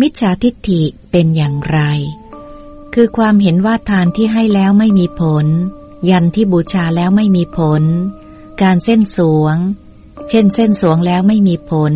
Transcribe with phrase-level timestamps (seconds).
[0.00, 1.80] มิจฉาทิฏฐิเป็นอย่างไร
[2.94, 5.46] คือความเห็นว่าทานที่ให้แล้วไม่มีผล
[6.10, 7.82] ยันที่บูชาแล้วไม่มีผล
[8.62, 9.56] การเส้นสวง
[10.28, 11.94] เช่นเส้นสวงแล้วไม่มีผล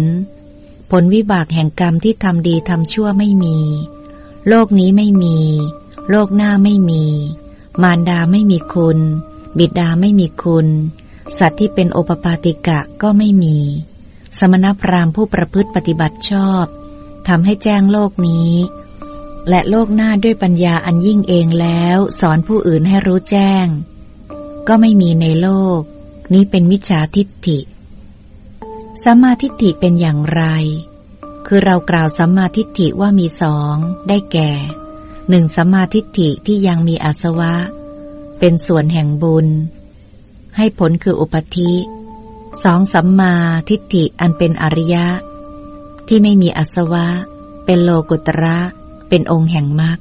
[0.91, 3.59] ผลวิบากแห่งกรรมที่ทำดีทำชั่วไม่มี
[4.49, 5.39] โลกนี้ไม่มี
[6.11, 7.05] โลกหน้าไม่มี
[7.83, 8.99] มารดาไม่มีคุณ
[9.59, 10.67] บิดาไม่มีคุณ
[11.39, 13.57] สัตว์ที่เป็นโอปปาติกะก็ไม่มี
[14.39, 16.65] สมณพราหมณ์ผู้ประพฤติปฏิบัติชอบ
[17.29, 18.53] ทำให้แจ้งโลกนี้
[19.49, 23.67] และโลกหน้าด้วยปัญญาอันยิ่งเองแล้ว สอนผู้อื่นให้รู้แจ้ง
[24.69, 25.49] ก็ไม่มีในโล
[25.79, 25.81] ก
[26.33, 27.59] นี้เป็นมิจฉาทิฏฐิ
[29.05, 30.43] สัมมาทิฏฐิเป็นอย่างไร
[31.47, 33.75] คือเรากล่าวสัมมาทิฏฐิว่ามีสอง
[34.09, 34.53] ได้แก่
[35.29, 37.55] หนึ่งสัมมาทิฏฐิที่ยังมีอาสวะ
[38.39, 39.47] เป็นส่วนแห่งบุญ
[40.57, 41.73] ให้ผลคืออุปธิ
[42.65, 43.35] สองสัมมา
[43.69, 45.07] ทิฏฐิอันเป็นอริยะ
[46.15, 47.07] ที่ไม่มีอาสวะ
[47.65, 48.59] เป็นโลกุตระ
[49.09, 49.99] เป็นองค์แห่งมรรค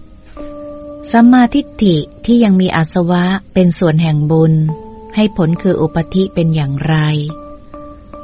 [1.11, 1.95] สัมมาทิฏฐิ
[2.25, 4.53] ที่ยังมีอาสวะเป็นส่วนแห่งบุญ
[5.15, 6.95] ให้ผลคืออุปธิเป็นอย่างไร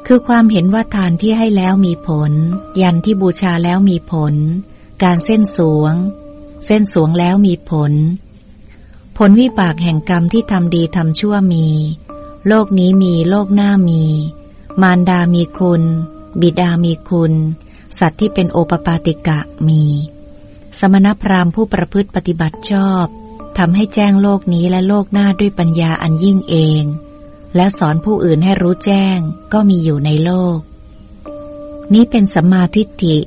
[0.05, 2.31] คือความเห็นว่าทานที่ให้แล้วมีผล
[2.81, 4.33] ยันที่บูชาแล้วมีผล
[5.03, 5.93] การเส้นสวง
[6.65, 7.93] เส้นสวงแล้วมีผล
[9.17, 11.67] ผลวิบากแห่งกรรมที่ทำดีทำชั่วมี
[12.47, 14.03] โลกนี้มีโลกหน้ามี
[14.81, 15.83] มารดามีคุณ
[16.41, 17.35] บิดามีคุณ
[17.99, 19.83] สัตว์ที่เป็นโอปปาติกะมี
[20.79, 23.05] สมณพราหมณ์ผู้ประพฤติปฏิบัติชอบ
[23.57, 26.83] ทำให้แจ้งโลกนี้และโลกหน้าด้วยปัญญาอันยิ่งเอง
[27.55, 29.17] และสอนผู้อื่นให้รู้แจ้ง
[29.53, 30.57] ก็มีอยู่ในโลก
[31.93, 33.17] นี้เป็นสัมมาทิฏฐิ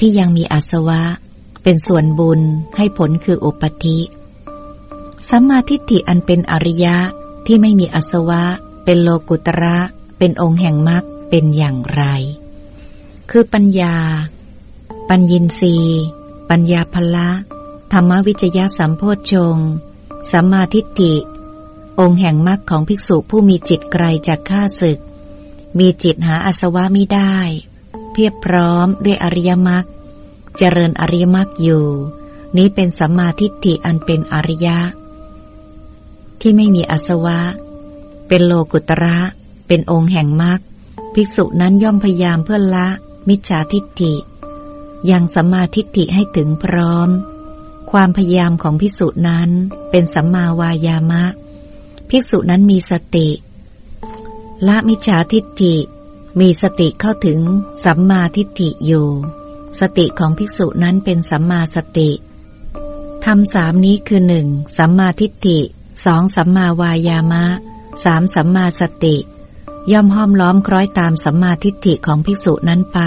[0.00, 1.02] ที่ยังมีอาสวะ
[1.62, 2.40] เป็นส่วนบุญ
[2.76, 3.98] ให้ผลคืออุปธิ
[5.30, 6.96] สัมมาทิฏฐิอันเป็นอริยะ
[7.46, 8.42] ที่ไม่มีอาสวะ
[8.84, 9.78] เป็นโลกุตระ
[10.18, 12.04] เป็นองค์แห่งมรรคเป็นอย่างไร
[13.30, 13.96] คือปัญญา
[15.08, 15.76] ปัญญินรี
[16.50, 17.28] ปัญญาพละ
[17.92, 19.02] ธรรมวิจยะสัมโพ
[19.32, 19.56] ชง
[20.30, 21.14] สัมมาทิฏฐิ
[22.00, 24.98] องค์แห่งมรรคของภิกษุผู้มีจิตไกลจากข้าศึก
[25.78, 27.36] มีจิตหาอาสวะไม่ได้
[28.12, 29.84] เพียบพร้อมด้วยอริยมรรค
[30.56, 31.86] เจริญอริยมรรคอยู่
[32.56, 34.78] นี้เป็นสัมมาทิฏฐิอันเป็นอริยะ
[36.40, 37.40] ที่ไม่มีอาสวะ
[38.28, 39.18] เป็นโลกุตระ
[39.66, 40.60] เป็นองค์แห่งมรรค
[41.14, 42.88] ภิกษุนั้นย่อมพยายามเพื่อละ
[43.28, 44.14] มิจฉาทิฏฐิ
[45.10, 47.08] ยังสัมมาทิฏฐิให้ถึงพร้อม
[47.90, 49.50] ความพยายามของพิสุนั้น
[49.90, 51.24] เป็นสัมมาวายามะ
[52.10, 53.28] ภิกษุนั้นมีสติ
[54.66, 55.76] ละมิจฉาทิฏฐิ
[56.40, 57.40] มีสติเข้าถึง
[57.84, 59.08] สัมมาทิฏฐิอยู่
[59.80, 62.10] สติของภิกษุนั้นเป็นสัมมาสติ
[63.24, 65.58] ทำสามนี้คือหนึ่งสัมมาทิฏฐิ
[66.04, 67.44] สองสัมมาวายามะ
[68.04, 69.16] สามสัมมาสติ
[69.92, 73.00] ย่อมห้อมล้อมคล้อยตามสัมมาทิฏฐิของภิกษุนั้นไป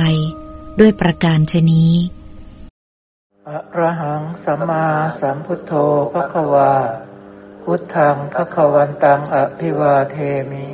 [0.80, 1.86] ด้วยประการชนี
[3.48, 4.86] อะระหังสัมมา
[5.22, 5.74] สัมพุทโธ
[6.12, 6.74] พระควา
[7.64, 10.18] พุทธังพระควันตังอภิวาเท
[10.52, 10.68] มิ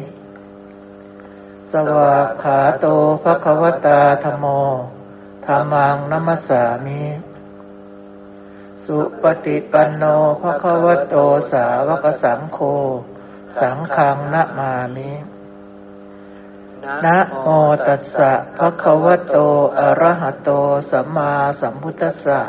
[1.72, 2.86] สวาขาโต
[3.24, 4.46] พระควตาธโม
[5.46, 7.04] ธรรมังนัมสามิ
[8.86, 10.04] สุปฏิปันโน
[10.42, 11.16] พระควโต
[11.52, 12.60] สาวกสังโฆ
[13.62, 15.12] สังฆังนะมามิ
[17.06, 17.48] นะโม
[17.88, 19.38] ตัสสะภะคะวะโต
[19.80, 20.50] อะระหะโต
[20.92, 21.32] สัมมา
[21.62, 22.40] สัมพุทธัสสะ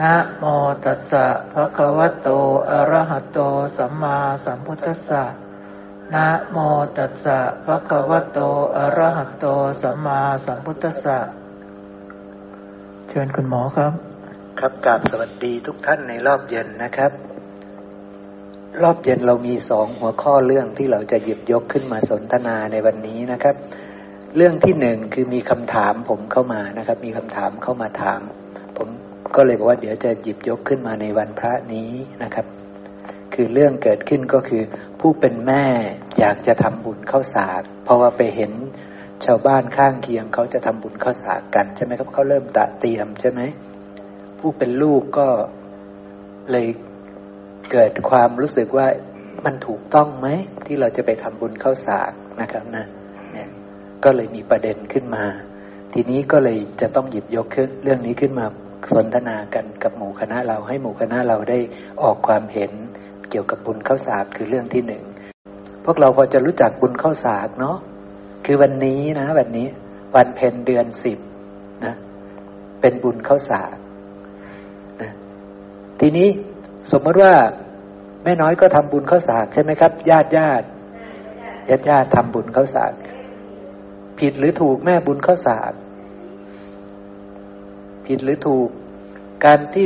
[0.00, 0.44] นะโม
[0.84, 2.28] ตัสสะภะคะวะโต
[2.70, 3.38] อะระหะโต
[3.76, 5.22] สัมมาสัมพุทธัสสะ
[6.14, 6.56] นะโม
[6.96, 8.38] ตัสสะภะคะวะโต
[8.76, 9.46] อะระหะโต
[9.82, 11.18] สัมมาสัมพุทธัสสะ
[13.08, 13.92] เชิญคุณหมอครับ
[14.58, 17.31] ครับกราบสวัสดีทุกท่านในรอบเย็นนะครับ
[18.80, 23.54] รอบเย็นเรามีสองหัวข้อเรื่องที่เราจะหยิบยกขึ้นมาสนทนาในวันนี้นะครับ
[24.36, 28.20] เรื่องที่หนึ่งคือมีคำถามผมเข้ามานะครับ มีคำถามเข้ามาถาม
[28.76, 28.88] ผม
[29.36, 32.46] ก็เลยบอกว่าเดี๋ยวจะหยิบยกขึ้นมาในวันพระนี้นะครับ
[33.34, 34.62] คือเรื่องเกิดขึ้นก็คือ
[35.00, 35.64] ผู้เป็นแม่
[36.18, 38.52] อยากจะทำบุญเข้าสากเพราะว่าไปเห็น
[39.24, 43.40] ชาวบ้านข้างเคียงเขาจะทำบุญเข้าสากกันใช่ไหมครับเขาเริ่มตะเตรียมใช่ไหม
[44.38, 45.26] ผู้เป็นลูกก็
[46.50, 46.66] เลย
[47.70, 48.86] เกิดความรู้สึกว่า
[49.44, 50.28] มันถูกต้องไหม
[50.66, 52.84] ที่เราจะไปทำบุญเข้าสากนะครับนะ
[53.32, 53.48] เนี่ย
[54.04, 55.24] ก็เลยมีประเด็นขึ้นมา
[55.92, 57.46] ทีนี้ก็เลยจะต้องหยิบยก
[57.82, 58.46] เรื่องนี้ขึ้นมา
[58.94, 61.58] สนทนากันกับหมู่คณะเราให้หมู่คณะเราได้
[62.02, 62.72] ออกความเห็น
[63.30, 65.04] เกี่ยวกับบุญเข้าสากคือเรื่องที่หนึ่ง
[65.84, 67.76] พวกเราพอจะรู้จักบุญเข้าสากเนาะ
[68.44, 69.66] คือวันนี้นะวันนี้
[70.16, 71.18] วันเพ็ญเดือนสิบ
[71.84, 71.94] นะ
[72.80, 73.76] เป็นบุญเข้าสาก
[75.00, 75.10] นะ
[76.00, 76.28] ทีนี้
[76.90, 77.32] สมมติว่า
[78.24, 80.66] แม่น้อยก็ทำบุญข้าวสากใช่ไหมครับ ญาติญาติ
[81.68, 82.92] ญาติญาติทำบุญข้าวสาก
[84.20, 85.72] ผิดหรือถูกแม่บุญข้าวสาก
[88.06, 88.68] ผิดหรือถูก
[89.44, 89.84] การที่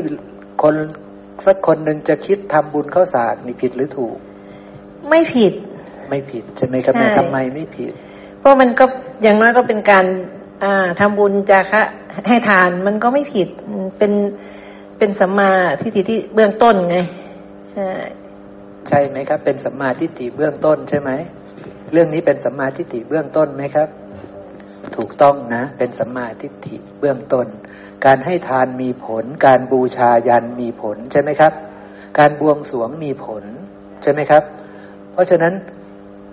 [0.63, 0.75] คน
[1.47, 4.17] สักคนหนึ่งจะคิดทำบุญเข้าสารนี่ผิดหรือถูก
[5.09, 5.53] ไม่ผิด
[6.09, 7.93] ไม่ผิดใช่ไหมครับใช่ทำไมไม่ผิด
[8.39, 8.85] เพราะมันก็
[9.23, 10.07] อย่างน้อยก็เป็นการ
[10.63, 11.83] อ่าทำบุญจาคะ
[12.29, 14.13] ให้ทานมันก็ไม่ผิดอืมเป็น
[14.99, 15.51] เป็นสัมมา
[15.83, 16.97] ทิฏฐิที่เบื้องต้นไง
[17.73, 17.91] ใช่
[18.89, 21.11] ใช่ไหมครับ เป็นสัมมาทิฏฐิเบื้องต้นใช่ไหม
[21.93, 23.89] เรื่องนี้เป็นสัมมาทิฏฐิเบื้องต้นไหมครับ
[24.97, 27.47] ถูกต้องนะ เป็นสัมมาทิฏฐิเบื้องต้น
[28.07, 31.53] การให้ทานมีผล การบูชายันมีผลใช่ไหมครับ
[32.19, 33.45] การบวงสรวงมีผล
[34.03, 34.43] ใช่ไหมครับ
[35.13, 35.55] เพราะฉะนั้น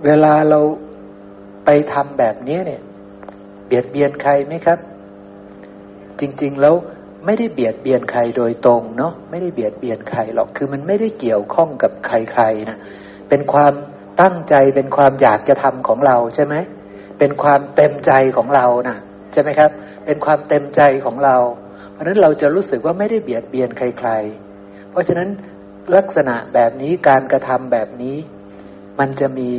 [0.05, 0.59] เวลาเรา
[1.65, 2.81] ไปทำแบบนี้เนี่ย
[3.65, 4.79] เบียดเบียนใครไหมครับ
[6.19, 6.75] จริง ๆ แล้ว
[7.25, 12.77] ไม่ได้เบียดเบียนใครโดยตรงเนาะไม่ได้เบียดเบียนใครหรอกคือมันไม่ได้เกี่ยวข้องกับใครๆนะ
[13.29, 13.73] เป็นความ
[14.21, 16.55] ตั้งใจเป็นความอยากจะทำของเราใช่ไหม
[17.19, 18.97] เป็นความเต็มใจของเรานะ
[19.33, 19.71] ใช่ไหมครับ
[20.05, 21.37] เป็นความเต็มใจของเรา
[21.91, 24.09] เพราะฉะนั้นเราจะรู้สึกว่าไม่ได้เบียดเบียนใคร
[24.49, 25.29] ๆ เพราะฉะนั้น
[25.97, 28.17] ลักษณะแบบนี้การกระทำแบบนี้
[28.99, 29.49] มันจะมี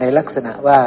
[0.00, 0.78] ในลักษณะว่า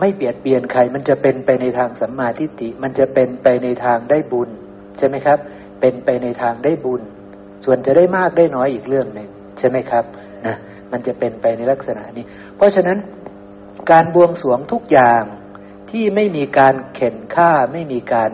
[0.00, 4.50] ไม่เบียดเบียนใคร มันจะเป็นไปในทางสัมมาทิฏฐิมันจะเป็นไปในทางได้บุญ
[4.98, 5.38] ใช่ไหมครับ
[5.80, 7.02] เป็นไปในทางได้บุญ
[7.64, 9.28] ส่วนจะได้มากได้น้อยอีกเรื่องหนึ่ง
[9.58, 10.04] ใช่ไหมครับ
[10.46, 10.56] นะ
[10.92, 12.24] มันจะเป็นไปในลักษณะนี้
[12.56, 12.98] เพราะฉะนั้น
[13.90, 15.22] การบวงสรวงทุกอย่าง
[15.90, 18.32] ที่ไม่มีการเข็นฆ่าไม่มีการ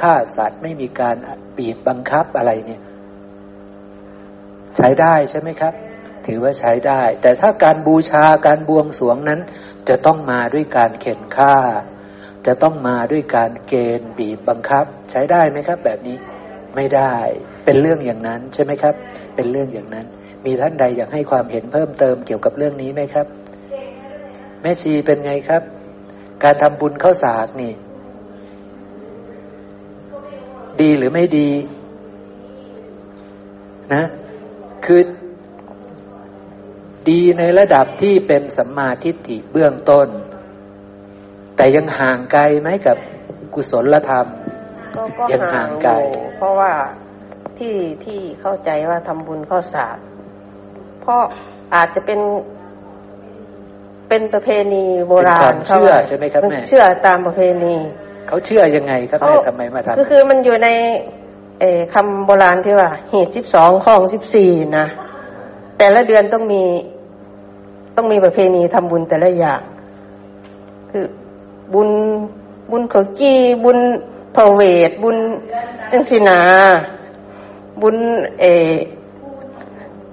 [0.00, 1.16] ฆ่าสัตว์ ไม่มีการ
[1.56, 2.82] บีบบังคับอะไรเนี่ย
[4.76, 5.74] ใช้ได้ใช่ไหมครับ
[6.26, 9.40] ถือว่าใช้ได้ แต่ถ้าการบูชาการบวงสรวงนั้น
[9.88, 11.54] จะต้องมาด้วยการเข็นฆ่า
[12.46, 16.16] จะต้องมาด้วยการเกณฑ์บีบบังคับ ใช้ได้ไหมครับ แบบนี้
[16.76, 17.14] ไม่ได้
[17.64, 18.94] เป็นเรื่องอย่างนั้นใช่ไหมครับ
[19.34, 20.06] เป็นเรื่องอย่างนั้น
[20.44, 23.26] มีท่านใดอยากให้ความเห็นเพิ่มเติมเกี่ยวกับเรื่องนี้ไหมครับ
[24.62, 25.62] แม่ชีเป็นไงครับ
[26.42, 27.72] การทำบุญเข้าสากนี่
[30.80, 31.50] ดีหรือไม่ดี
[33.94, 34.04] นะ
[34.84, 35.00] คือ
[37.08, 40.08] ดีในระดับที่เป็นสัมมาทิฏฐิเบื้องต้น
[41.56, 42.96] แต่ยังห่างไกลไหมกับ
[43.54, 44.26] กุศลธรรม
[44.96, 46.72] ก็ก็ยังห่างไกลอยู่เพราะว่า
[47.58, 47.74] ที่
[48.04, 49.96] ที่เข้าใจว่าทำบุญข้าวสาก
[51.02, 51.20] เพราะ
[51.74, 52.20] อาจจะเป็น
[54.08, 57.74] เป็นประเพณีโบราณเป็นความเชื่อใช่ไหมครับแม่เชื่อตามประเพณี
[58.28, 60.68] เขาเชื่อยังไงครับแม่ทำไมมาทำก็คือมันอยู่ใน
[61.60, 64.86] เออคำโบราณที่ว่าเหตุสิบสองข้องสิบสี่นะ
[65.78, 66.62] แต่ละเดือนต้องมี
[67.96, 69.60] ต้องมีประเพณีทำบุญแต่ละอย่าง
[70.90, 71.04] คือ
[71.72, 71.90] บุญ
[72.70, 73.78] บุญเขากี้บุญ
[74.34, 75.16] พระเวท บุญ
[75.92, 76.40] จังสินา
[77.82, 77.96] บุญ
[78.40, 78.44] เอ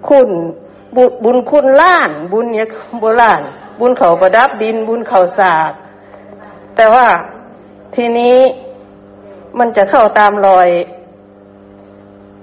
[0.07, 0.30] คุณ
[0.95, 2.68] บุญบุญคุณล้าน บุญเนี่ย
[3.00, 3.42] โบราณ
[3.80, 5.71] บุญเขาประดับดิน บุญเขาสาก
[6.75, 7.06] แต่ว่า
[7.95, 8.38] ทีนี้
[9.59, 10.69] มันจะเข้าตามรอย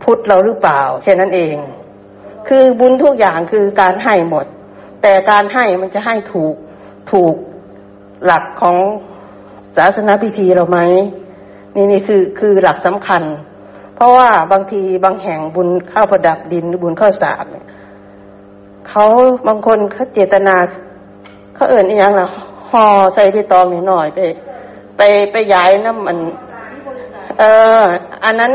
[0.03, 1.57] พุทธเราหรือเปล่า แค่นั้นเอง
[2.49, 4.47] คือบุญทุกอย่างคือการให้หมด
[5.03, 6.55] แต่การให้มันจะให้ถูก
[7.13, 7.35] ถูก
[8.25, 8.77] หลักของ
[9.77, 10.79] ศาสนาพิธีเราไหม
[11.75, 13.23] นี่นี่คือคือหลักสำคัญ
[13.95, 17.67] เพราะว่าบางทีบางแห่งบุญข้าวประดับดินหรือบุญข้าวสากเนี่ย
[18.89, 19.07] เขา
[19.49, 20.57] บางคนเขาเจตนา
[21.55, 22.27] เขาเอิ่นอีกอย่างละ
[22.71, 22.85] ห่อ
[23.15, 24.21] ใส่ที่ตองนิดหน่อยไป
[24.97, 26.19] ไปไปย้ายน้ำมัน
[27.39, 27.43] เอ
[27.81, 27.83] อ
[28.25, 28.53] อันนั้น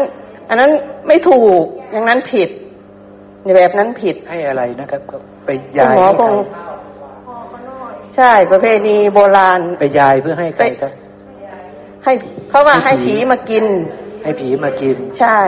[0.49, 0.71] อันนั้น
[1.07, 2.49] ไม่ถูกอย่างนั้นผิด
[3.43, 6.33] ในแบบนั้นผิดให้อะไรนะครับก็ไปย้ายหมอให้คง
[8.15, 10.91] ใครใช่ประเพณีโบราณ ไปย้ายเพื่อให้ใครครับ
[12.03, 12.13] ให้
[12.49, 13.65] เขาว่าให้ให้ผีผีมากิน
[14.23, 15.39] ให้ผีมากิน ใช่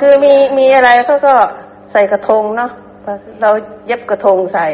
[0.00, 1.34] คือมีมีอะไรเขาก็
[1.92, 2.70] ใส่กระทงเนาะ
[3.40, 3.50] เรา
[3.86, 4.66] เย็บกระทงใส่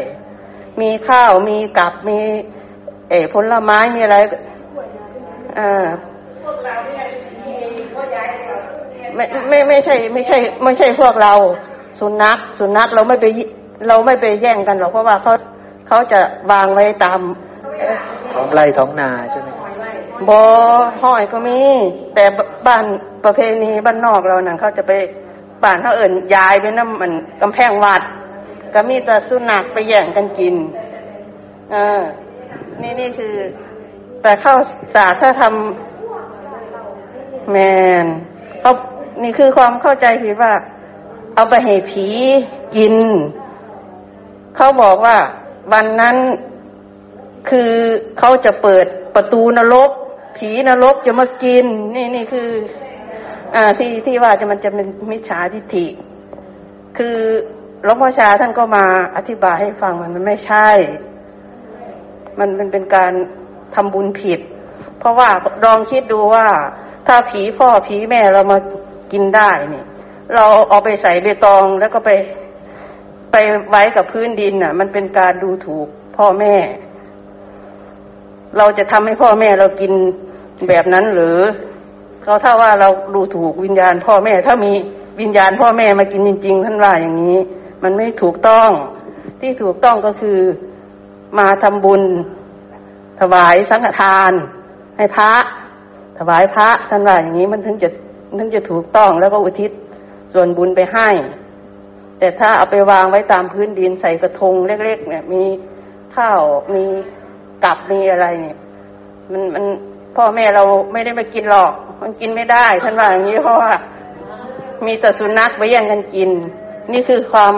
[0.81, 2.19] มีข้าวมีกับมี
[3.11, 4.17] เออผลไม้มีอะไร
[5.59, 5.87] อ่า
[9.15, 11.33] ไม่ไม่ไม่ใช่ ไม่ใช่ ไม่ใช่พวกเรา
[12.01, 13.45] สุนัขสุนัขเราไม่ไปยิ
[13.89, 15.33] เราไม่ไปแย่งกันหรอกเพราะว่าเขา
[15.89, 17.21] เขาจะวางไว้ตาม
[17.79, 17.97] เอ่อ
[18.35, 19.49] ท้องไร่ท้องนาใช่ไหม
[20.29, 20.43] บอ
[21.03, 21.59] ห้อยก็มี
[22.15, 22.25] แต่
[22.67, 22.85] บ้าน
[23.25, 24.93] ประเพณีบ้านนอกเรานั่นเขาจะไป
[25.65, 28.03] บ้านเขาเอิ่นยายไปน้ำมันกำแพงวัด
[28.75, 30.55] ก็มีแต่สุนัขไปแย่งกันกิน
[31.73, 32.01] เออ
[32.83, 33.35] นี่นี่คือ
[34.23, 34.55] แต่เข้า
[34.95, 37.57] สากถ้าทำแม
[38.05, 38.07] น
[38.61, 38.73] เขา
[39.23, 40.53] นี่คือความเข้าใจผิดว่า
[41.35, 42.07] เอาไปให้ผี
[42.77, 42.95] กิน
[44.57, 45.17] เขาบอกว่า
[45.73, 46.17] วันนั้น
[47.51, 47.73] คือ
[48.19, 49.91] เขาจะเปิดประตูนรก
[50.37, 52.49] ผีนรกจะมากิน นี่นี่คือ
[53.55, 55.87] อ่าที่ที่ว่าจะมันจะเป็นมิจฉาทิฏฐิ
[56.99, 57.17] คือ
[57.85, 58.85] หลวงพ่อชาท่านก็มา
[59.17, 60.69] อธิบายให้ฟังมันมันไม่ใช่
[62.39, 63.13] มันมันเป็นการ
[63.75, 64.41] ทำบุญผิด
[64.99, 65.29] เพราะว่า
[65.65, 66.47] ลองคิดดูว่า
[67.07, 68.59] ถ้าผีพ่อผีแม่เรามา
[69.13, 69.87] กินได้เนี่ย
[70.35, 72.11] เราเอาไปใส่เบตองแล้วก็ไป
[73.33, 73.37] ไป
[73.71, 76.55] ไว้กับพื้นดินน่ะ มันเป็นการดูถูกพ่อแม่
[78.59, 79.93] เราจะทำให้พ่อแม่เรากิน
[80.69, 81.39] แบบนั้นหรือ
[82.23, 84.73] เขาถ้าว่าเราดูถูกวิญญาณพ่อแม่ ถ้ามี
[85.21, 87.39] วิญญาณพ่อแม่มากินจริง ๆ ท่านว่าอย่างนี้
[87.83, 88.71] มันไม่ถูกต้อง
[89.41, 90.39] ที่ถูกต้องก็คือ
[91.39, 92.03] มาทำบุญ
[93.21, 94.33] ถวายสังฆทาน
[94.97, 95.33] ให้พระ
[96.19, 97.89] ถวายพระท่านว่าอย่างนี้มันถึงจะ
[98.39, 99.71] ถึงจะถูกต้องแล้วก็อุทิศ
[100.33, 101.09] ส่วนบุญไปให้
[102.19, 105.43] แต่ถ้าเอาไปวางไว้ตามพื้นดินใส่กระทงเล็กๆเนี่ย มี
[106.17, 106.41] ข้าว
[106.75, 106.85] มี
[107.65, 108.57] กับมีอะไรเนี่ย
[109.33, 109.65] มันมัน
[110.17, 111.73] พ่อแม่เราไม่ได้มากินหรอก
[112.03, 113.73] มันกินไม่ได้ท่านว่าอย่างนี้เพราะว่า
[114.87, 116.31] มีแต่สุนัขไปแย่งกันกิน
[116.93, 117.55] นี่คือความ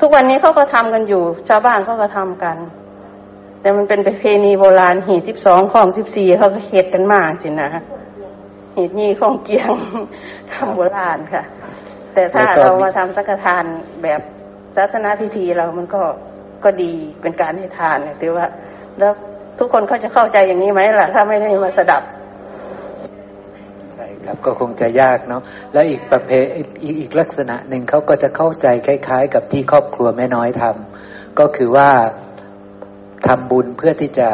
[0.00, 2.56] ทุกวันนี้เขาก็ทำกันอยู่ ชาวบ้านเขาก็ทำกัน
[3.60, 7.70] แต่มันเป็นประเพณีโบราณหีสิบสองของสิบสี่เขาก็เฮ็ดกันมากสินะ
[8.74, 9.70] หีดนี้ของเกียง
[10.52, 11.42] ทำโบราณค่ะ
[12.16, 13.64] แต่ถ้าเรามาทำสักทาน
[14.02, 14.20] แบบ
[14.76, 16.02] ศาสนาพิธีเรามันก็
[16.64, 16.92] ก็ดี
[17.22, 18.46] เป็นการให้ทานเนี่ยถือว่า
[18.98, 19.12] แล้ว
[19.58, 22.02] ทุกคนเขาจะเข้าใจอย่างนี้ไหมล่ะ ถ้าไม่ได้มาสดับ
[23.94, 25.42] ใช่ครับก็คงจะยากเนาะ
[25.72, 31.90] แล้วอีกประเภทอีกอีกลักษณะหนึ่งเขาก็จะเข้าใจคล้าย ๆ กับที่ครอบครัวแม่น้อยทำก็คือว่า
[33.26, 34.28] ทำบุญเพื่อที่จะ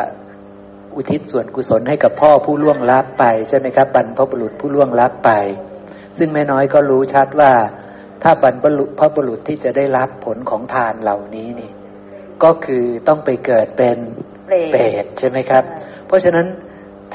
[0.95, 5.31] อุทิศส่วนกุศลให้กับพ่อผู้ล่วงลับไปใช่ไหมครับบรรพบุรุษผู้ล่วงลับไป
[6.19, 7.53] ซึ่งแม่น้อยก็รู้ชัดว่า
[8.23, 8.55] ถ้าบรร
[8.99, 11.71] พบุรุษที่จะได้รับผลของทานเหล่านี้นี่
[12.43, 13.99] ก็คือต้องไปเกิดเป็น
[14.71, 15.65] เปรตใช่ไหมครับ
[16.07, 16.47] เพราะฉะนั้น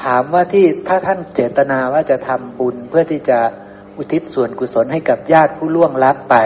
[0.04, 3.38] ถามว่าที่ถ้าท่านเจตนาว่าจะทำบุญเพื่อที่จะ
[3.96, 6.36] อุทิศส่วนกุศลให้กับญาติผู้ล่วงลับไป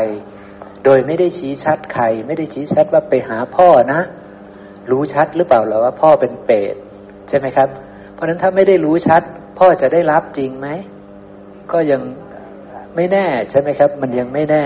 [0.84, 4.00] โดยไม่ได้ชี้ชัดใคร ไม่ได้ชี้ชัดว่าไปหาพ่อนะ
[4.90, 6.74] รู้ชัดหรือเปล่าหรอว่าพ่อเป็นเปรต
[7.28, 7.68] ใช่ไหมครับ
[8.14, 9.22] เพราะฉะนั้นถ้าไม่ได้รู้ชัด
[9.58, 10.68] พ่อจะได้รับจริงไหม
[11.72, 12.00] ก็ยัง
[12.96, 14.64] ไม่แน่ใช่ไหมครับ มันยังไม่แน่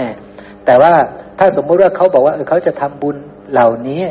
[0.66, 0.92] แต่ว่า
[1.38, 3.16] ถ้าสมมุติว่าเขาบอกว่าเออเขาจะทำบุญ
[3.52, 4.02] เหล่านี้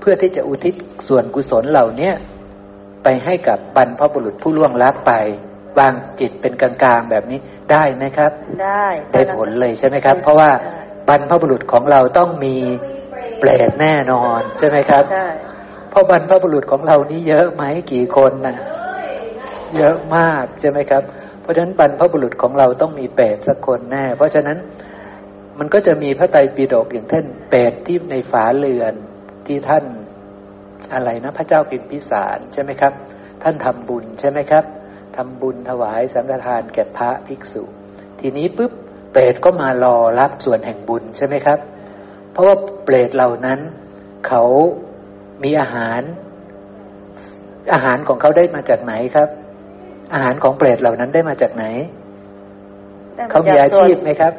[0.00, 0.74] เพื่อที่จะอุทิศ
[1.08, 2.14] ส่วนกุศลเหล่าเนี้ย
[3.04, 5.12] ไปให้กับบรรพบุรุษผู้ล่วงลับไป
[5.78, 7.38] วางจิตเป็นกลางๆแบบนี้
[7.70, 8.32] ได้ไหมครับ
[8.64, 10.50] ได้ได้ผลเลยใช่ไหมครับ เพราะว่า
[11.08, 12.56] บรรพบุรุษของเราต้องมี
[13.38, 15.28] เปรตแน่นอนใช่ไหมครับใช่
[15.90, 18.56] เพราะบรรพบุรุษของเรานี้เยอะไหมกี่คนนะ
[19.76, 21.02] เยอะมากใช่ไหมครับ
[21.46, 24.58] เพราะฉะนั้นบรรพบุรุษของเราต้องมีเปรตสักคนแน่ เพราะฉะนั้น
[25.58, 28.94] มันก็จะมีพระไตรปิฎกอย่างเช่นเปรตที่ในฝาเรือน
[29.46, 29.84] ที่ท่าน
[30.94, 32.92] อะไรนะ พระเจ้าพิมพิสารใช่ไหมครับ
[33.42, 34.64] ท่านทำบุญใช่ไหมครับ
[35.16, 37.62] ทำบุญถวายสังฆทานแก่พระภิกษุ
[38.20, 38.72] ทีนี้ปุ๊บ
[39.12, 41.58] เปรตก็มารอรับส่วนแห่งบุญใช่ไหมครับ
[42.32, 43.60] เพราะว่าเปรตเหล่านั้น
[44.26, 44.42] เขา
[45.42, 46.02] มีอาหาร
[47.72, 49.28] อาหารของเขาได้มาจากไหนครับ
[50.12, 51.64] อาหารของเปรตเหล่านั้นได้มาจากไหน
[53.30, 54.32] เขามีอาชีพไหมครับ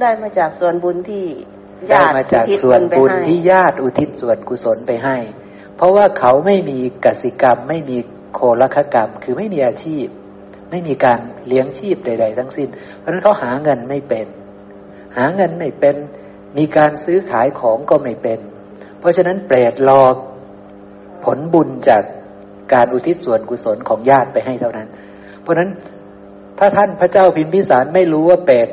[0.00, 1.24] ได้มาจากส่วนบุญที่
[1.90, 5.16] ได้มาจากส่วนบุญที่ญาติอุทิศส่วนกุศลไปให้
[5.76, 7.98] เพราะว่าเขาไม่มีกสิกรรม ไม่มี
[8.34, 10.06] โคลคกรรม คือไม่มีอาชีพ
[10.70, 14.26] ไม่มีการเลี้ยงชีพใด ๆ ทั้งสิ้น เพราะฉะนั้นเขาหาเงินไม่เป็น
[15.16, 15.96] หาเงินไม่เป็น
[16.58, 18.38] มีการซื้อขายของก็ไม่เป็น
[19.00, 20.02] เพราะฉะนั้นเปรตรอ
[21.24, 22.02] ผลบุญจาก
[22.72, 24.97] การอุทิศส่วนกุศลของญาติไปให้เท่านั้นเพ
[25.48, 25.70] ราะฉะนั้น
[26.58, 28.68] ถ้าท่านพระเจ้าพิมพิสารไม่รู้ว่าเปรต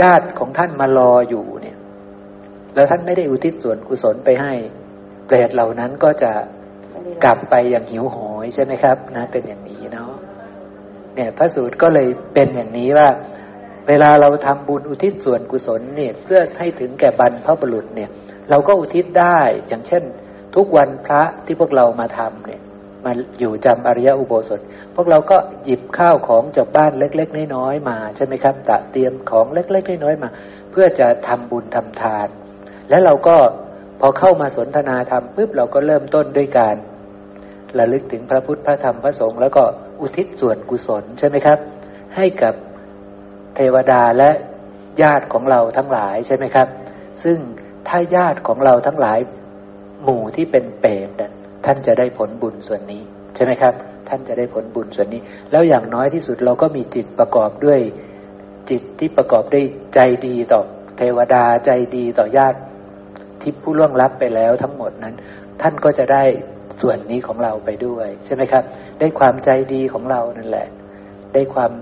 [0.00, 1.76] ญาติของท่านมารออยู่เนี่ย
[2.74, 4.52] แล้วท่านไม่ได้อุทิศส่วนกุศลไปให้
[5.26, 6.32] เปรตเหล่านั้นก็จะ
[7.24, 10.12] กลับไปอย่างหิวโหยใช่ไหมครับนะเป็นอย่างนี้เนาะ
[11.14, 13.08] เนี่ยพระสูตรก็เลยเป็นอย่างนี้ว่า
[13.88, 18.10] เวลาเราทำบุญอุทิศส่วนกุศลเนี่ยเพื่อให้ถึงแก่บรรพบุรุษเนี่ย
[18.50, 20.02] เราก็อุทิศได้อย่างเช่น
[20.56, 22.62] ทุกวันพระที่พวกเรามาทำเนี่ย
[23.06, 24.60] มาอยู่จำอริยอุโบสถ
[24.94, 30.28] พวกเราก็หยิบข้าวของจากบ้านเล็ก ๆ น้อยๆมาใช่ไหมครับตะเตรียมของเล็ก ๆ น้อยๆมา
[30.70, 32.28] เพื่อจะทำบุญทำทาน
[32.90, 33.36] และเราก็
[34.00, 36.76] พอเข้ามาสนทนาธรรมปุ๊บเราก็เริ่มต้นด้วยการ
[37.78, 39.62] ระลึกถึงพระพุทธพระธรรมพระสงฆ์แล้วก็
[40.00, 41.58] อุทิศส่วนกุศลใช่ไหมครับ
[42.16, 42.54] ให้กับ
[43.56, 44.30] เทวดาและ
[45.02, 46.68] ญาติของเราทั้งหลายใช่ไหมครับ
[47.24, 47.38] ซึ่ง
[47.88, 49.18] ถ้าญาติของเราทั้งหลาย
[50.02, 51.15] หมู่ที่เป็นเปรต
[51.66, 53.02] ท่านจะได้ผลบุญส่วนนี้
[53.34, 53.74] ใช่ไหมครับ
[54.08, 55.20] ท่านจะได้ผลบุญส่วนนี้
[55.50, 57.80] แล้วอย่างน้อยที่สุดเราก็มีจิตประกอบด้วย
[58.70, 60.60] จิตที่ประกอบด้วยใจดีต่อ
[60.98, 62.58] เทวดาใจดีต่อญาติ
[63.40, 65.14] ที่ผู้ล่วงลับไปแล้วทั้งหมดนั้น
[65.62, 66.24] ท่านก็จะได้
[66.80, 68.64] ส่วนนี้ของเราไปด้วย ใช่ไหมครับ
[69.00, 70.68] ได้ความใจดีของเรานั่นแหละ
[71.34, 71.72] ได้ความ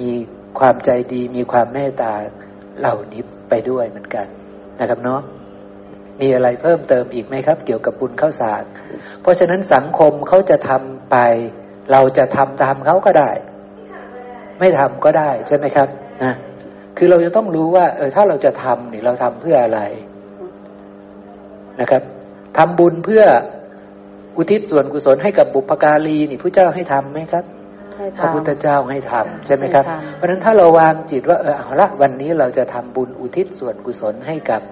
[0.00, 0.10] มี
[0.58, 2.12] ความใจดีมีความเมตตา
[2.80, 4.26] เหล่านี้ไปด้วยเหมือนกัน
[4.80, 5.20] นะครับเนาะ
[6.22, 8.64] มีอะไรเพิ่มเติมอีกไหมครับ เกี่ยวกับบุญข้าวสาร
[9.22, 11.16] เพราะฉะนั้นสังคมเขาจะทำไป
[11.92, 13.30] เราจะทำตามเขาก็ได้
[14.58, 15.88] ไม่ทำก็ได้ใช่ไหมครับ
[16.24, 16.34] นะ
[16.96, 19.80] คือเราจะต้องรู้ว่า เออถ้าเราจะทำเนี่ยเราทำเพื่ออะไร
[21.80, 22.02] นะครับ
[22.58, 23.22] ทำบุญเพื่อ
[24.36, 27.44] อุทิศส่วนกุศลให้กับบุพการีนี่พระเจ้าให้ทำไหมครับ
[28.18, 34.62] พระพุทธเจ้าให้ทำใช่ไหมครับ เพราะฉะนั้นถ้าเราวางจิตว่าเออเอาละวันนี้เราจะทำบุญอุทิศส่วนกุศลให้กับ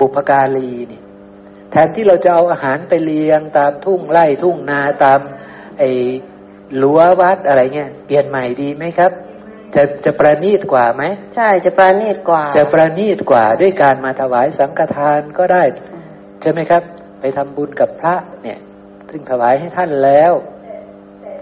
[0.00, 1.00] บุพการีนี่
[1.70, 5.20] แทนที่เราจะเอาอาหารไปเลี้ยงตามทุ่งไร่ทุ่งนาตาม
[5.78, 5.90] ไอ้
[6.82, 9.12] ลัววัดอะไรเงี้ยเปลี่ยนใหม่ดีไหมครับ
[9.74, 11.02] จะจะประณีตกว่าไหม
[11.36, 15.62] ใช่จะประณีตกว่า จะประณีตกว่าด้วยการมาถวายสังฆทานก็ได้
[16.40, 16.82] ใช่ไหมครับ
[17.20, 18.58] ไปทำบุญกับพระเนี่ย
[19.10, 20.32] ซึ่งถวายให้ท่านแล้ว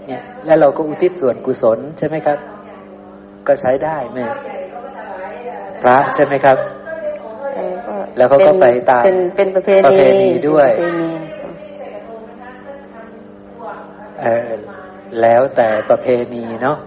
[0.07, 2.37] เนี่ย แล้วเราก็อุทิศส่วนกุศลใช่ไหมครับ
[3.47, 4.19] ก็ใช้ได้ไหม
[5.81, 6.57] พระใช่ไหมครับ
[8.17, 9.69] แล้วเขาก็ไปตามเป็นเป็นประเพ
[10.21, 10.69] ณีด้วย
[14.21, 14.49] เออ
[15.21, 16.77] แล้วแต่ประเพณีเนาะ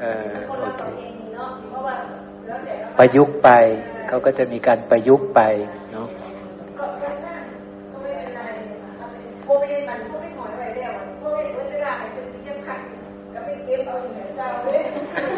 [0.00, 0.82] เออโอเค
[2.98, 3.50] ประยุกต์ไป
[4.08, 5.40] เขาก็จะมีการประยุกต์ไป
[5.92, 6.08] เนาะ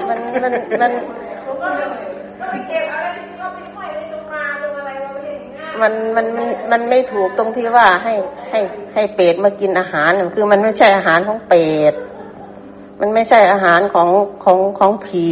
[0.09, 0.93] มันมันมัน
[5.83, 6.27] มันมัน
[6.71, 8.15] มันไม่ถูกตรงที่ว่าให้
[8.51, 8.61] ให้
[8.95, 11.95] ให้เป็ดมากินอาหาร คือมันไม่ใช่อาหารของเป็ด
[13.01, 14.09] มันไม่ใช่อาหารของ
[14.45, 15.29] ของของผี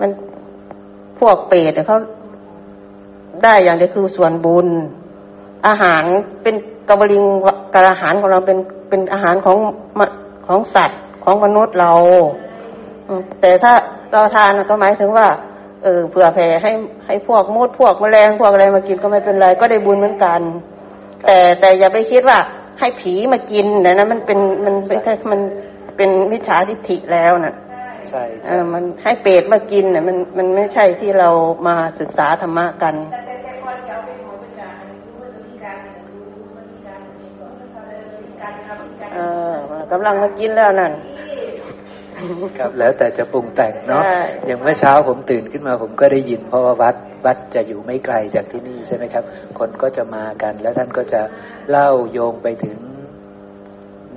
[0.00, 0.10] มัน
[1.18, 1.98] พวกเป็ดเขา
[3.44, 4.68] ได้อย่างเดียวคือส่วนบุญ
[5.66, 6.02] อาหาร
[6.42, 6.54] เป็น
[6.88, 7.24] กบลิง
[7.74, 9.58] กระอาหารของเราเป็นเป็นอาหารของ
[10.46, 11.92] ของสัตว์ของมนุษย์เรา
[13.40, 13.72] แต่ถ้า
[14.12, 15.26] เราทานก็หมายถึงว่า
[15.84, 16.72] เออเผื่อแผ่ให้
[17.06, 20.40] ให้พวกมดพวกแมลงพวกอะไรมากินก็ไม่เป็นไร ก็ได้บุญเหมือนกัน
[21.24, 22.38] แต่แต่อย่าไปคิดว่า
[22.80, 25.40] ให้ผีมากินนะนะมันเป็นมันเป็นแค่มัน
[25.96, 27.54] เป็นมิจฉาทิฏฐิแล้วนะ่ะ
[28.10, 31.28] ใช่เออมันให้เปรตมากินเนี่ยมันมันไม่ใช่ที่เรา
[31.66, 32.94] มาศึกษาธรรมะกัน
[39.14, 39.20] เอ
[39.52, 39.54] อ
[39.92, 40.92] กำลังมากินแล้วนั่น
[42.58, 44.02] ครับแล้วแต่จะปรุงแต่งเนาะ
[44.46, 49.24] อย่างเมื่อเช้าผมตื่นขึ้นมาผมก็ได้ยิน เพราะว่าวัดวัดจะอยู่ไม่ไกลจากที่นี่ใช่ไหมครับ
[49.58, 51.22] คนก็จะมากัน แล้วท่านก็จะ
[51.70, 52.78] เล่าโยงไปถึง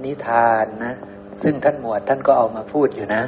[0.03, 0.93] นิทานนะ
[1.43, 3.23] ซึ่งท่านหมวดท่านก็เอามาพูดอยู่นะ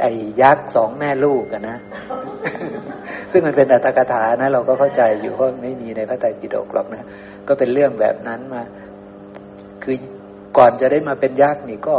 [0.00, 0.10] ไอ้
[0.42, 1.78] ยักษ์สองแม่ลูกกันนะ
[3.30, 7.04] ซึ่งมันเป็นอัตถกถานะ เราก็เข้าใจอยู่เพราะไม่มีในพระไตรปิฎกหรอกนะ
[7.48, 8.62] ก็เป็นเรื่องแบบนั้นมา
[9.82, 9.96] คือ
[10.58, 11.96] ก่อนจะได้มาเป็นยักษ์นี่ก็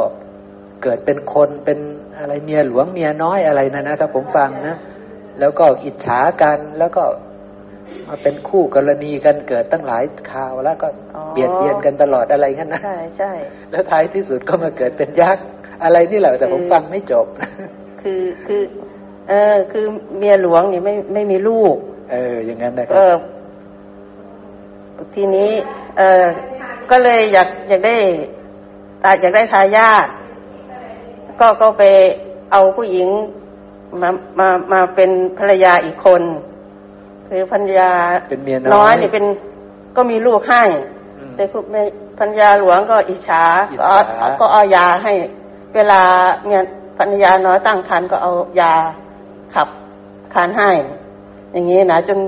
[0.84, 1.80] เกิดเป็นคนเป็น
[2.19, 4.76] อะไรเมียหลวงเมียน้อยอะไรนะนะครับผมฟังนะ
[5.39, 7.04] แล้วก็อิจฉากันแล้วก็
[8.08, 10.88] มาเป็นคู่กรณีกันเกิดตั้งหลายข่าวแล้วก็
[11.32, 13.32] เบียดเบียนกันตลอดอะไรงั้นนะใช่ใช่
[13.72, 15.46] แล้วท้ายที่สุดก็มาเกิดเป็นยักษ์
[15.84, 17.26] อะไรนี่แหละแต่ผมฟังไม่จบ
[18.02, 18.62] คือคือ
[19.30, 19.86] เออ คือ
[20.17, 21.76] เมียหลวงนี่ไม่ไม่มีลูก
[22.12, 23.19] เออ อย่างนั้นนะครับ
[25.15, 25.52] ทีนี้
[25.98, 26.26] เออ
[26.91, 27.96] ก็เลยอยากอยากได้
[29.22, 30.08] อยากได้ทายาท
[31.39, 31.84] ก็ก็ไป
[32.52, 33.10] เอาผู้หญิง
[34.02, 36.22] มามามาเป็นภรรยาอีกคน
[37.28, 37.91] คือภรรยา
[38.30, 39.26] เป็นเมียน้อยนี่เป็น
[39.96, 40.63] ก็มีลูกให้
[41.36, 41.82] แต่คุณแม่
[42.19, 43.43] ภรรยาหลวงก็อิจฉา
[43.82, 43.96] ก็
[44.39, 45.13] ก็เอายาให้
[45.76, 46.02] เวลา
[46.46, 46.60] เมีย
[46.98, 48.74] ภรรยาน้อยตั้งครรภ์ก็เอายา
[49.54, 49.67] ขับ
[50.34, 50.72] คานให้
[51.52, 52.19] อย่างนี้นะจน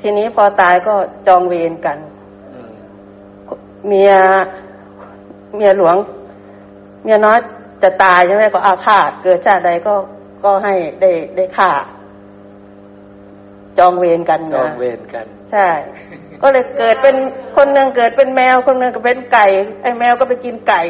[0.00, 0.94] ทีนี้พอตายก็
[1.26, 1.98] จองเวรกัน
[3.88, 4.12] เมีย
[5.56, 5.96] เมียหลวง
[7.04, 7.38] เมียน้อย
[7.82, 9.94] จะตายใช่ไหมก็อาฆาตเกิดชาติใดก็
[10.44, 11.70] ก็ให้ได้ได้ฆ่า
[13.78, 15.68] จองเวรกันจองเวรกัน ใช่
[16.42, 17.16] ก็เลยเกิดเป็น
[17.56, 19.46] คนหนึ่งเกิดเป็นแมวคนหนึ่งก็เป็นไก่
[19.82, 20.82] ไอ้แมวก็ไปกินไก่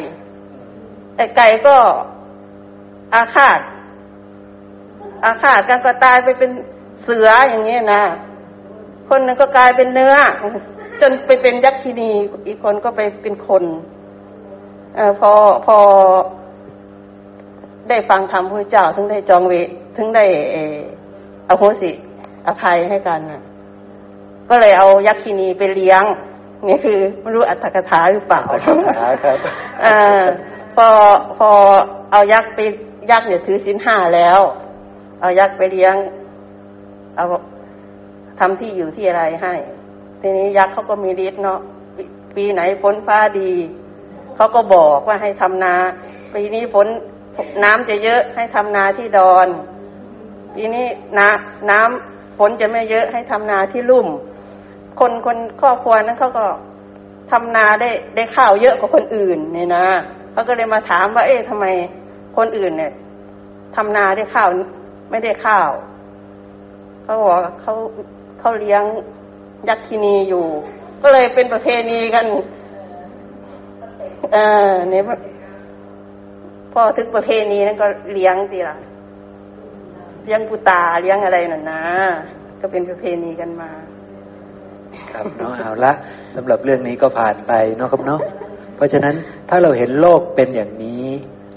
[1.16, 1.76] ไอ้ไก่ก็
[3.14, 3.60] อาฆาต
[5.24, 6.50] อาฆาตกันก็ตายไปเป็น
[7.02, 8.02] เสืออย่างเงี้ยนะ
[9.08, 10.14] คนหนึ่งก็กลายเป็นเนื้อ
[11.00, 12.10] จนไปเป็นยักษ์คีนี
[12.46, 13.64] อีกคนก็ไปเป็นคน
[14.98, 15.32] อพอ
[15.66, 15.78] พอ
[17.88, 19.54] ได้ฟังธรรมพระเจ้าถึงได้จองเว
[19.96, 20.76] ถึงได้เออ
[21.58, 21.90] โหสิ
[22.46, 23.42] อภัยให้กันนะ
[24.48, 26.04] ก็เลยเอายักษ์คีนีไปเลี้ยง
[26.68, 28.76] นี่คือไม่รู้อัตถกถาหรือเปล่าครับ
[29.84, 30.24] อ่า
[30.76, 30.88] พอ
[31.38, 31.50] พอ
[32.10, 32.58] เอายักษ์ไป
[33.10, 34.40] ยักษ์เนี่ยถือสินห้าแล้ว
[35.20, 35.94] เอายักษ์ไปเลี้ยง
[37.16, 37.24] เอา
[38.40, 39.54] ทำที่อยู่ที่อะไรให้
[40.20, 41.60] ทีนี้ยักษ์เขาก็มีฤทธิ์เนาะ
[42.36, 43.52] ปีไหนฝนฟ้าดี
[44.36, 45.74] เขาก็บอกว่าให้ทำนา
[46.34, 46.86] ปีนี้ฝน
[47.64, 49.48] น้ำจะเยอะให้ทำนาที่ดอน
[50.54, 50.86] ปีนี้
[51.18, 54.06] น้ำน้ำฝนจะไม่เยอะให้ทำนาที่ลุ่ม
[55.00, 56.46] คนคนครอบครัวนั้นเขาก็
[57.30, 59.86] ทำนาได้ได้ข้าวเยอะกว่าคนอื่นเนี่ยนะ
[60.32, 61.66] เขาก็เลยมาถามว่า เอ๊ะทำไม
[62.36, 62.92] คนอื่นเนี่ย
[63.76, 64.48] ทำนาได้ข้าว
[65.10, 65.70] ไม่ได้ข้าว
[67.02, 67.72] เขาบอกเขา
[68.40, 68.82] เขาเลี้ยง
[69.68, 70.46] ยักษ์คินีอยู่
[71.02, 72.26] ก็เลยเป็นประเพณีกัน
[74.32, 74.36] เอ
[74.68, 75.04] อเนี่ย
[76.72, 78.76] พ่อทึกประเพณีนั้นก็เลี้ยงสิล่ะ
[80.24, 81.82] เลี้ยงกุตาเลี้ยงอะไรน่ะนะ
[82.60, 83.70] ก็เป็นประเพณีกันมา
[85.12, 85.92] ครับเนาะเอาละ
[86.36, 88.20] สำหรับเรื่องนี้ก็ผ่านไปเนาะครับเนาะ
[88.76, 89.14] เพราะฉะนั้น
[89.48, 91.04] ถ้าเราเห็นโลกเป็นอย่างนี้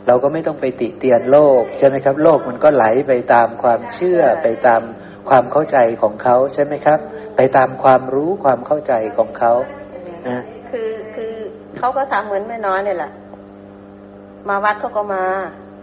[0.08, 4.82] เราก็ไม่ต้องไปติเตียนโลกใช่ไหมครับ โลกมันก็ไหลไปตามความเชื่อไปตาม
[5.30, 7.00] ความเข้าใจของเขาใช่ไหมครับ
[7.38, 9.54] ไปตามความรู้ความเข้าใจของเขา
[10.28, 10.40] นะ
[10.72, 11.34] คือคือ
[11.78, 13.12] เขาก็ทำเหมือนแม่น้อยเนี่ยแหละ
[14.50, 15.24] มาวัดเขาก็มา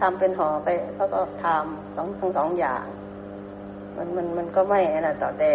[0.00, 2.84] ทำเป็นหอไปเขาก็ทำสองทั้งสองอย่าง
[3.96, 5.52] มันมันมันก็ไม่นะต่อแต่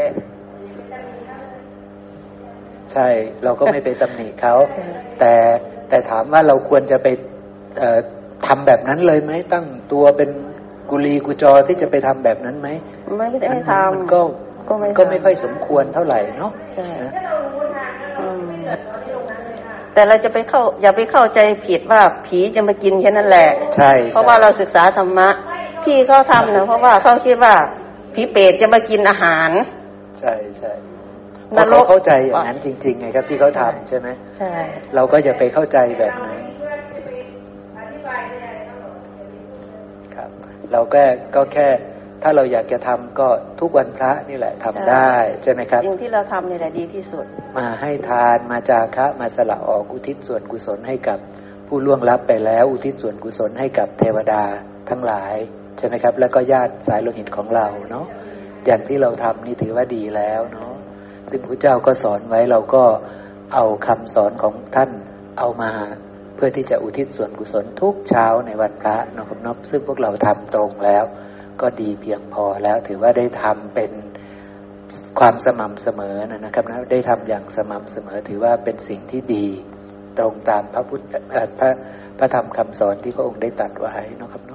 [2.93, 3.07] ใช่
[3.43, 4.55] เราก็ไม่ไปตำหนิเขา
[5.19, 5.33] แต่
[5.89, 7.07] แต่ถามว่าเราควรจะไป
[7.77, 7.99] เอ่อ
[8.47, 10.29] ทำแบบนั้นเลยไหมตั้งตัวเป็น
[10.89, 12.69] กุลีกุจอที่จะไปทำแบบนั้นไหม
[13.17, 17.11] ไม่ได้ไม่ทมันก็ำก็ไม่ก็ไม่ค่อยทำสมควรเท่าไหร่เนาะใช่นะ
[18.19, 18.45] อืม
[19.95, 25.29] แต่เราจะไปเข้าอย่าไปเข้าใจผิดว่าผีจะมากินแค่นั้นแหละใช่เพราะว่าเราศึกษาธรรมะ
[25.83, 27.55] พี่เขาทำนะเพราะว่าเขาคิดว่า
[28.13, 29.49] ผีเปรตจะมากินอาหาร
[30.19, 30.71] ใช่ใช่
[31.57, 34.07] นรกเขาเข้าใจอย่างนั้นจริงๆไงครับที่เขาทำใช่ไหม
[34.39, 34.53] ใช่
[34.95, 36.41] เราก็อย่าไปเข้าใจแบบนั้น
[40.15, 40.29] ครับ
[40.71, 41.03] เราก็
[41.35, 41.67] ก็แค่
[42.27, 43.27] ถ้าเราอยากจะทำก็
[43.61, 45.11] ทุกวันพระนี่แหละทำได้
[45.43, 47.25] ใช่ไหมครับสิ่งที่เราทำนี่แหละดีที่สุด
[47.57, 51.19] มาให้ทานมาจาคะมาสละออกอุทิศส่วนกุศลให้กับ
[51.67, 54.43] ผู้ล่วงลับไปแล้ว อุทิศส่วนกุศลให้กับเทวดา
[54.89, 55.35] ทั้งหลาย
[55.77, 58.05] ใช่ไหมครับ แล้วก็ญาติสายโลหิตของเราเนาะ
[58.65, 60.73] อย่างที่เราทำนี่ถือว่าดีแล้วเนาะ
[61.29, 62.83] ซึ่งพระเจ้าก็สอนไว้เราก็
[63.53, 64.89] เอาคำสอนของท่าน
[65.39, 65.71] เอามา
[66.35, 71.05] เพื่อที่จะอุทิศส่วนกุศลทุกเช้าในวันพระเนาะครับเนาะซึ่งพวกเราทำตรงแล้ว
[71.61, 73.91] ก็ดีเพียงพอแล้วถือว่าได้ทำเป็น
[75.19, 79.47] ความสม่ำเสมอนะครับนะได้ทำอย่างสม่ำเสมอ ถือว่าเป็นสิ่งที่ดี
[80.17, 81.43] ตรงตามพระพุทธพระ
[82.19, 84.53] พระธรรมคำสอนที่พระองค์ได้ตัดไว้นะครับเน